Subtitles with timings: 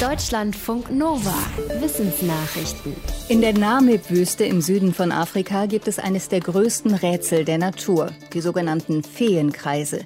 [0.00, 1.34] Deutschlandfunk Nova.
[1.80, 2.94] Wissensnachrichten.
[3.30, 8.10] In der Namib-Wüste im Süden von Afrika gibt es eines der größten Rätsel der Natur,
[8.34, 10.00] die sogenannten Feenkreise.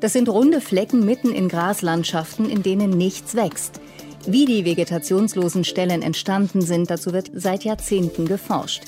[0.00, 3.82] Das sind runde Flecken mitten in Graslandschaften, in denen nichts wächst.
[4.26, 8.84] Wie die vegetationslosen Stellen entstanden sind, dazu wird seit Jahrzehnten geforscht.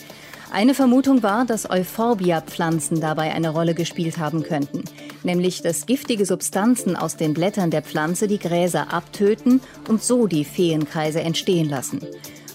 [0.57, 4.84] Eine Vermutung war, dass Euphorbia-Pflanzen dabei eine Rolle gespielt haben könnten,
[5.22, 10.46] nämlich dass giftige Substanzen aus den Blättern der Pflanze die Gräser abtöten und so die
[10.46, 12.00] Feenkreise entstehen lassen.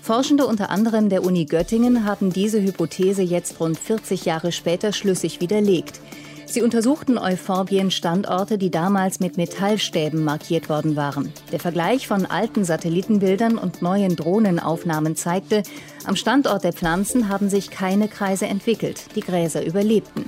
[0.01, 5.39] Forschende unter anderem der Uni Göttingen haben diese Hypothese jetzt rund 40 Jahre später schlüssig
[5.39, 6.01] widerlegt.
[6.51, 11.31] Sie untersuchten Euphorbien-Standorte, die damals mit Metallstäben markiert worden waren.
[11.53, 15.63] Der Vergleich von alten Satellitenbildern und neuen Drohnenaufnahmen zeigte,
[16.03, 20.25] am Standort der Pflanzen haben sich keine Kreise entwickelt, die Gräser überlebten.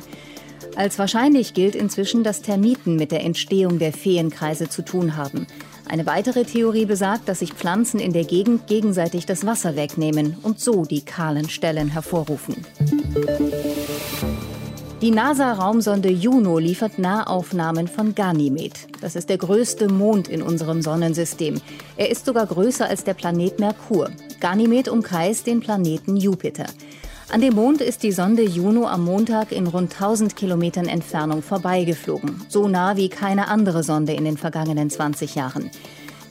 [0.77, 5.45] Als wahrscheinlich gilt inzwischen, dass Termiten mit der Entstehung der Feenkreise zu tun haben.
[5.89, 10.61] Eine weitere Theorie besagt, dass sich Pflanzen in der Gegend gegenseitig das Wasser wegnehmen und
[10.61, 12.65] so die kahlen Stellen hervorrufen.
[15.03, 18.87] Die NASA-Raumsonde Juno liefert Nahaufnahmen von Ganymed.
[19.01, 21.59] Das ist der größte Mond in unserem Sonnensystem.
[21.97, 24.11] Er ist sogar größer als der Planet Merkur.
[24.39, 26.67] Ganymed umkreist den Planeten Jupiter.
[27.29, 32.41] An dem Mond ist die Sonde Juno am Montag in rund 1000 Kilometern Entfernung vorbeigeflogen.
[32.47, 35.69] So nah wie keine andere Sonde in den vergangenen 20 Jahren.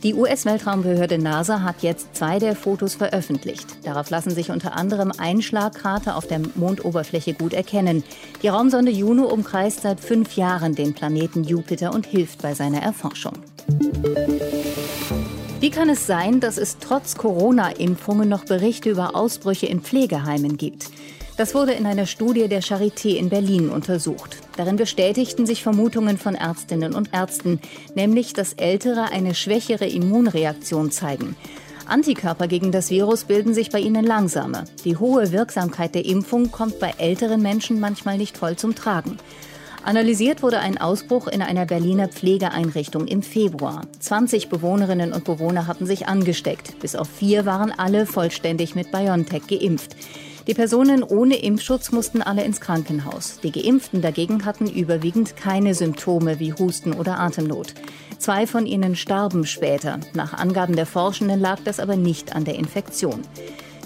[0.03, 3.67] Die US-Weltraumbehörde NASA hat jetzt zwei der Fotos veröffentlicht.
[3.85, 8.03] Darauf lassen sich unter anderem Einschlagkrater auf der Mondoberfläche gut erkennen.
[8.43, 13.35] Die Raumsonde Juno umkreist seit fünf Jahren den Planeten Jupiter und hilft bei seiner Erforschung.
[15.61, 20.91] Wie kann es sein, dass es trotz Corona-Impfungen noch Berichte über Ausbrüche in Pflegeheimen gibt?
[21.37, 24.37] Das wurde in einer Studie der Charité in Berlin untersucht.
[24.57, 27.61] Darin bestätigten sich Vermutungen von Ärztinnen und Ärzten,
[27.95, 31.37] nämlich dass Ältere eine schwächere Immunreaktion zeigen.
[31.87, 34.65] Antikörper gegen das Virus bilden sich bei ihnen langsamer.
[34.85, 39.19] Die hohe Wirksamkeit der Impfung kommt bei älteren Menschen manchmal nicht voll zum Tragen.
[39.85, 43.83] Analysiert wurde ein Ausbruch in einer Berliner Pflegeeinrichtung im Februar.
[43.99, 46.79] 20 Bewohnerinnen und Bewohner hatten sich angesteckt.
[46.79, 49.97] Bis auf vier waren alle vollständig mit BioNTech geimpft.
[50.47, 53.39] Die Personen ohne Impfschutz mussten alle ins Krankenhaus.
[53.43, 57.75] Die Geimpften dagegen hatten überwiegend keine Symptome wie Husten oder Atemnot.
[58.19, 60.01] Zwei von ihnen starben später.
[60.15, 63.23] Nach Angaben der Forschenden lag das aber nicht an der Infektion.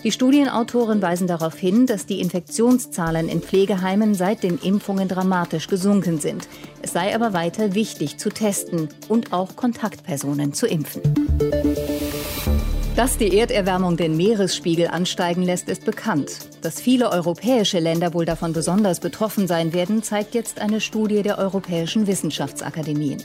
[0.03, 6.21] Die Studienautoren weisen darauf hin, dass die Infektionszahlen in Pflegeheimen seit den Impfungen dramatisch gesunken
[6.21, 6.49] sind.
[6.81, 11.03] Es sei aber weiter wichtig zu testen und auch Kontaktpersonen zu impfen.
[12.97, 16.49] Dass die Erderwärmung den Meeresspiegel ansteigen lässt, ist bekannt.
[16.63, 21.37] Dass viele europäische Länder wohl davon besonders betroffen sein werden, zeigt jetzt eine Studie der
[21.37, 23.23] Europäischen Wissenschaftsakademien.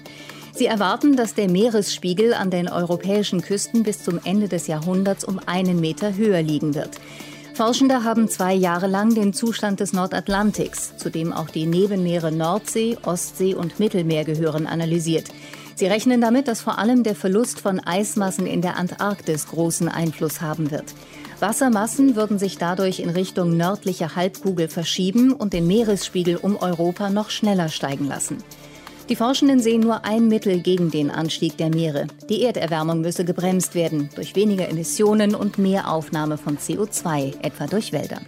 [0.53, 5.39] Sie erwarten, dass der Meeresspiegel an den europäischen Küsten bis zum Ende des Jahrhunderts um
[5.45, 6.99] einen Meter höher liegen wird.
[7.53, 12.97] Forschende haben zwei Jahre lang den Zustand des Nordatlantiks, zu dem auch die Nebenmeere Nordsee,
[13.03, 15.29] Ostsee und Mittelmeer gehören, analysiert.
[15.75, 20.41] Sie rechnen damit, dass vor allem der Verlust von Eismassen in der Antarktis großen Einfluss
[20.41, 20.93] haben wird.
[21.39, 27.31] Wassermassen würden sich dadurch in Richtung nördliche Halbkugel verschieben und den Meeresspiegel um Europa noch
[27.31, 28.37] schneller steigen lassen.
[29.09, 32.07] Die Forschenden sehen nur ein Mittel gegen den Anstieg der Meere.
[32.29, 37.91] Die Erderwärmung müsse gebremst werden durch weniger Emissionen und mehr Aufnahme von CO2, etwa durch
[37.91, 38.21] Wälder.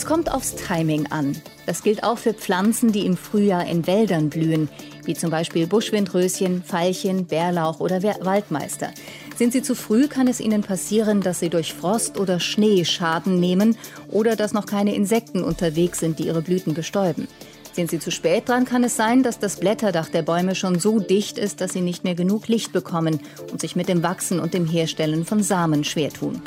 [0.00, 1.36] Es kommt aufs Timing an.
[1.66, 4.70] Das gilt auch für Pflanzen, die im Frühjahr in Wäldern blühen
[5.04, 8.92] wie zum Beispiel Buschwindröschen, Veilchen, Bärlauch oder Waldmeister.
[9.36, 13.40] Sind sie zu früh, kann es ihnen passieren, dass sie durch Frost oder Schnee Schaden
[13.40, 13.76] nehmen
[14.08, 17.28] oder dass noch keine Insekten unterwegs sind, die ihre Blüten bestäuben.
[17.74, 20.98] Sind sie zu spät dran, kann es sein, dass das Blätterdach der Bäume schon so
[20.98, 23.20] dicht ist, dass sie nicht mehr genug Licht bekommen
[23.52, 26.40] und sich mit dem Wachsen und dem Herstellen von Samen schwer tun.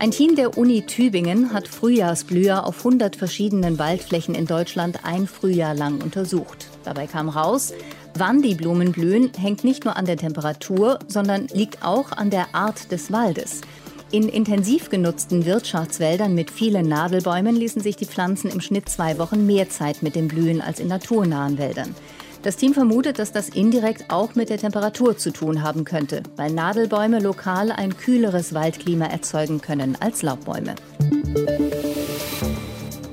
[0.00, 5.74] Ein Team der Uni Tübingen hat Frühjahrsblüher auf 100 verschiedenen Waldflächen in Deutschland ein Frühjahr
[5.74, 6.68] lang untersucht.
[6.84, 7.72] Dabei kam raus,
[8.14, 12.54] wann die Blumen blühen, hängt nicht nur an der Temperatur, sondern liegt auch an der
[12.54, 13.62] Art des Waldes.
[14.12, 19.46] In intensiv genutzten Wirtschaftswäldern mit vielen Nadelbäumen ließen sich die Pflanzen im Schnitt zwei Wochen
[19.46, 21.92] mehr Zeit mit dem Blühen als in naturnahen Wäldern.
[22.42, 26.52] Das Team vermutet, dass das indirekt auch mit der Temperatur zu tun haben könnte, weil
[26.52, 30.76] Nadelbäume lokal ein kühleres Waldklima erzeugen können als Laubbäume.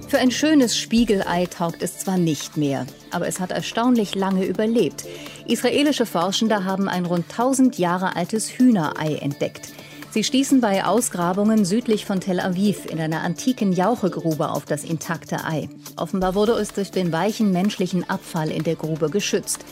[0.07, 5.03] Für ein schönes Spiegelei taugt es zwar nicht mehr, aber es hat erstaunlich lange überlebt.
[5.47, 9.73] Israelische Forschende haben ein rund 1000 Jahre altes Hühnerei entdeckt.
[10.15, 15.43] Sie stießen bei Ausgrabungen südlich von Tel Aviv in einer antiken Jauchegrube auf das intakte
[15.43, 15.67] Ei.
[15.97, 19.65] Offenbar wurde es durch den weichen menschlichen Abfall in der Grube geschützt.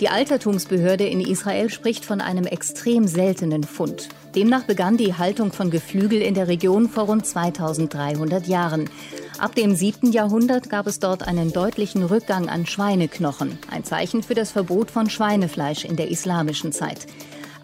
[0.00, 4.08] Die Altertumsbehörde in Israel spricht von einem extrem seltenen Fund.
[4.34, 8.90] Demnach begann die Haltung von Geflügel in der Region vor rund 2300 Jahren.
[9.38, 10.10] Ab dem 7.
[10.10, 15.08] Jahrhundert gab es dort einen deutlichen Rückgang an Schweineknochen, ein Zeichen für das Verbot von
[15.08, 17.06] Schweinefleisch in der islamischen Zeit.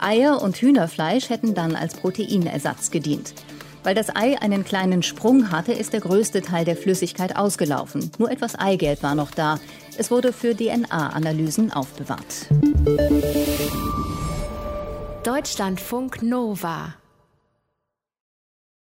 [0.02, 3.34] Eier und Hühnerfleisch hätten dann als Proteinersatz gedient.
[3.82, 8.10] Weil das Ei einen kleinen Sprung hatte, ist der größte Teil der Flüssigkeit ausgelaufen.
[8.18, 9.58] Nur etwas Eigelb war noch da.
[9.96, 12.48] Es wurde für DNA-Analysen aufbewahrt.
[15.24, 16.94] Deutschlandfunk Nova